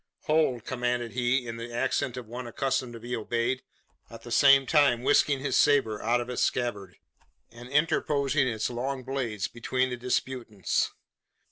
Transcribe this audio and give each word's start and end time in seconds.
"Hold!" 0.23 0.65
commanded 0.65 1.11
he, 1.11 1.45
in 1.45 1.57
the 1.57 1.71
accent 1.71 2.17
of 2.17 2.25
one 2.25 2.47
accustomed 2.47 2.93
to 2.93 2.99
be 2.99 3.15
obeyed, 3.15 3.61
at 4.09 4.23
the 4.23 4.31
same 4.31 4.65
time 4.65 5.03
whisking 5.03 5.41
his 5.41 5.55
sabre 5.55 6.01
out 6.01 6.19
of 6.19 6.27
its 6.27 6.41
scabbard, 6.43 6.95
and 7.51 7.69
interposing 7.69 8.47
its 8.47 8.71
long 8.71 9.03
blade 9.03 9.47
between 9.53 9.91
the 9.91 9.97
disputants. 9.97 10.91